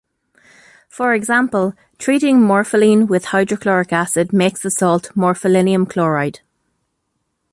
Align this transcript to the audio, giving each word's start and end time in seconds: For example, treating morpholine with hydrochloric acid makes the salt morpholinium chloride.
For 0.89 1.13
example, 1.13 1.75
treating 1.99 2.39
morpholine 2.39 3.05
with 3.07 3.25
hydrochloric 3.25 3.93
acid 3.93 4.33
makes 4.33 4.63
the 4.63 4.71
salt 4.71 5.11
morpholinium 5.15 5.87
chloride. 5.87 6.39